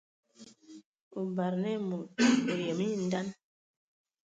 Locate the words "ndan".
3.07-3.27